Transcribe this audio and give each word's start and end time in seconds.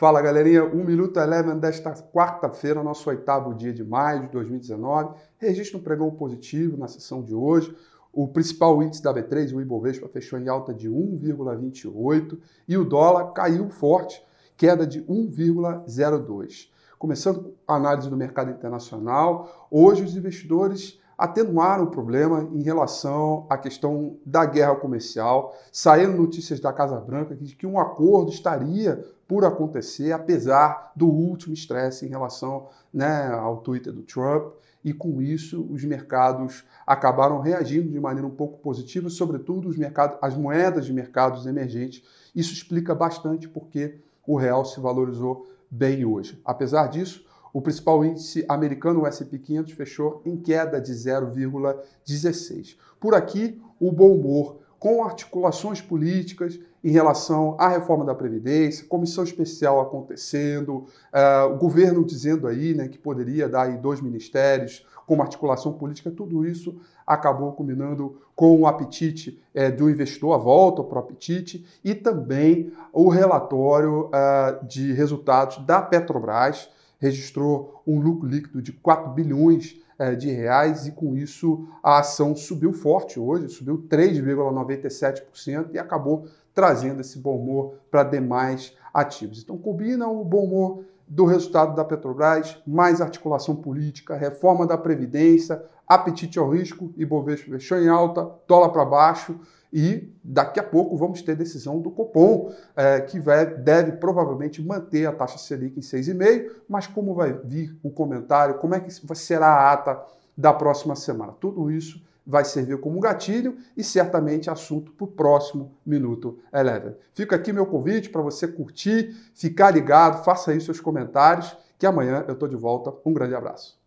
Fala 0.00 0.22
galerinha, 0.22 0.64
1 0.64 0.84
Minuto 0.84 1.18
Eleven 1.18 1.58
desta 1.58 1.92
quarta-feira, 1.92 2.84
nosso 2.84 3.10
oitavo 3.10 3.52
dia 3.52 3.72
de 3.72 3.82
maio 3.82 4.22
de 4.22 4.28
2019. 4.28 5.16
Registro 5.38 5.80
um 5.80 5.82
pregão 5.82 6.08
positivo 6.12 6.76
na 6.76 6.86
sessão 6.86 7.20
de 7.20 7.34
hoje. 7.34 7.76
O 8.12 8.28
principal 8.28 8.80
índice 8.80 9.02
da 9.02 9.12
B3, 9.12 9.52
o 9.52 9.60
Ibovespa, 9.60 10.06
fechou 10.06 10.38
em 10.38 10.46
alta 10.46 10.72
de 10.72 10.88
1,28 10.88 12.38
e 12.68 12.78
o 12.78 12.84
dólar 12.84 13.32
caiu 13.32 13.68
forte, 13.70 14.24
queda 14.56 14.86
de 14.86 15.02
1,02. 15.02 16.68
Começando 16.96 17.54
a 17.66 17.74
análise 17.74 18.08
do 18.08 18.16
mercado 18.16 18.52
internacional, 18.52 19.68
hoje 19.68 20.04
os 20.04 20.16
investidores 20.16 21.00
atenuaram 21.18 21.84
o 21.84 21.90
problema 21.90 22.48
em 22.54 22.62
relação 22.62 23.44
à 23.50 23.58
questão 23.58 24.16
da 24.24 24.46
guerra 24.46 24.76
comercial. 24.76 25.52
Saíram 25.72 26.16
notícias 26.16 26.60
da 26.60 26.72
Casa 26.72 27.00
Branca 27.00 27.34
de 27.34 27.56
que 27.56 27.66
um 27.66 27.80
acordo 27.80 28.30
estaria 28.30 29.04
por 29.26 29.44
acontecer, 29.44 30.12
apesar 30.12 30.92
do 30.94 31.08
último 31.08 31.52
estresse 31.52 32.06
em 32.06 32.08
relação 32.08 32.68
né, 32.94 33.26
ao 33.32 33.58
Twitter 33.58 33.92
do 33.92 34.02
Trump. 34.02 34.54
E 34.84 34.92
com 34.92 35.20
isso, 35.20 35.66
os 35.68 35.84
mercados 35.84 36.64
acabaram 36.86 37.40
reagindo 37.40 37.90
de 37.90 37.98
maneira 37.98 38.26
um 38.26 38.34
pouco 38.34 38.58
positiva, 38.58 39.10
sobretudo 39.10 39.68
os 39.68 39.76
mercados, 39.76 40.16
as 40.22 40.36
moedas 40.36 40.86
de 40.86 40.92
mercados 40.92 41.46
emergentes. 41.46 42.02
Isso 42.34 42.52
explica 42.52 42.94
bastante 42.94 43.48
porque 43.48 43.98
o 44.24 44.36
real 44.36 44.64
se 44.64 44.78
valorizou 44.78 45.46
bem 45.68 46.04
hoje. 46.04 46.40
Apesar 46.44 46.86
disso, 46.86 47.27
o 47.58 47.62
principal 47.62 48.04
índice 48.04 48.44
americano, 48.48 49.00
o 49.00 49.06
S&P 49.06 49.36
500, 49.36 49.72
fechou 49.72 50.22
em 50.24 50.36
queda 50.36 50.80
de 50.80 50.92
0,16. 50.92 52.76
Por 53.00 53.16
aqui, 53.16 53.60
o 53.80 53.90
bom 53.90 54.12
humor, 54.12 54.58
com 54.78 55.02
articulações 55.02 55.80
políticas 55.80 56.60
em 56.84 56.90
relação 56.92 57.56
à 57.58 57.66
reforma 57.68 58.04
da 58.04 58.14
Previdência, 58.14 58.86
comissão 58.86 59.24
especial 59.24 59.80
acontecendo, 59.80 60.86
uh, 61.12 61.52
o 61.52 61.56
governo 61.56 62.04
dizendo 62.04 62.46
aí 62.46 62.74
né, 62.74 62.86
que 62.86 62.96
poderia 62.96 63.48
dar 63.48 63.62
aí 63.62 63.76
dois 63.76 64.00
ministérios 64.00 64.86
com 65.04 65.14
uma 65.14 65.24
articulação 65.24 65.72
política, 65.72 66.12
tudo 66.12 66.46
isso 66.46 66.76
acabou 67.04 67.50
combinando 67.52 68.20
com 68.36 68.60
o 68.60 68.68
apetite 68.68 69.42
é, 69.52 69.68
do 69.68 69.90
investidor, 69.90 70.34
a 70.34 70.38
volta 70.38 70.84
para 70.84 70.98
o 70.98 71.00
apetite, 71.00 71.66
e 71.82 71.92
também 71.92 72.72
o 72.92 73.08
relatório 73.08 74.10
uh, 74.10 74.64
de 74.64 74.92
resultados 74.92 75.58
da 75.66 75.82
Petrobras, 75.82 76.68
registrou 76.98 77.82
um 77.86 78.00
lucro 78.00 78.28
líquido 78.28 78.60
de 78.60 78.72
4 78.72 79.12
bilhões 79.12 79.76
é, 79.98 80.14
de 80.14 80.30
reais 80.30 80.86
e 80.86 80.92
com 80.92 81.16
isso 81.16 81.68
a 81.82 81.98
ação 81.98 82.36
subiu 82.36 82.72
forte 82.72 83.18
hoje, 83.18 83.48
subiu 83.48 83.86
3,97% 83.88 85.74
e 85.74 85.78
acabou 85.78 86.26
trazendo 86.58 87.00
esse 87.00 87.20
bom 87.20 87.36
humor 87.36 87.74
para 87.88 88.02
demais 88.02 88.76
ativos. 88.92 89.40
Então 89.40 89.56
combina 89.56 90.08
o 90.08 90.24
bom 90.24 90.42
humor 90.42 90.84
do 91.06 91.24
resultado 91.24 91.72
da 91.72 91.84
Petrobras, 91.84 92.60
mais 92.66 93.00
articulação 93.00 93.54
política, 93.54 94.16
reforma 94.16 94.66
da 94.66 94.76
Previdência, 94.76 95.62
apetite 95.86 96.36
ao 96.36 96.50
risco, 96.50 96.92
Ibovespa 96.96 97.52
fechou 97.52 97.78
em 97.78 97.88
alta, 97.88 98.28
dólar 98.48 98.70
para 98.70 98.84
baixo, 98.84 99.38
e 99.72 100.12
daqui 100.24 100.58
a 100.58 100.64
pouco 100.64 100.96
vamos 100.96 101.22
ter 101.22 101.36
decisão 101.36 101.78
do 101.80 101.92
Copom, 101.92 102.52
é, 102.74 103.02
que 103.02 103.20
vai, 103.20 103.46
deve 103.46 103.92
provavelmente 103.92 104.60
manter 104.60 105.06
a 105.06 105.12
taxa 105.12 105.38
Selic 105.38 105.78
em 105.78 105.80
6,5%, 105.80 106.50
mas 106.68 106.88
como 106.88 107.14
vai 107.14 107.34
vir 107.44 107.78
o 107.84 107.90
comentário, 107.90 108.56
como 108.56 108.74
é 108.74 108.80
que 108.80 108.90
será 109.14 109.46
a 109.46 109.72
ata 109.74 110.02
da 110.36 110.52
próxima 110.52 110.96
semana? 110.96 111.32
Tudo 111.38 111.70
isso 111.70 112.02
vai 112.28 112.44
servir 112.44 112.78
como 112.78 113.00
gatilho 113.00 113.56
e 113.74 113.82
certamente 113.82 114.50
assunto 114.50 114.92
para 114.92 115.04
o 115.04 115.08
próximo 115.08 115.72
Minuto 115.84 116.38
Eleven. 116.52 116.94
Fica 117.14 117.34
aqui 117.34 117.54
meu 117.54 117.64
convite 117.64 118.10
para 118.10 118.20
você 118.20 118.46
curtir, 118.46 119.16
ficar 119.34 119.70
ligado, 119.70 120.22
faça 120.22 120.50
aí 120.50 120.60
seus 120.60 120.78
comentários, 120.78 121.56
que 121.78 121.86
amanhã 121.86 122.24
eu 122.28 122.34
estou 122.34 122.46
de 122.46 122.56
volta. 122.56 122.92
Um 123.06 123.14
grande 123.14 123.34
abraço. 123.34 123.78